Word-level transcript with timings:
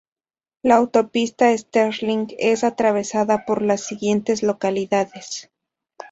La 0.63 0.77
Autopista 0.77 1.55
Sterling 1.55 2.25
es 2.39 2.63
atravesada 2.63 3.45
por 3.45 3.61
las 3.61 3.81
siguientes 3.85 4.41
localidades. 4.41 5.51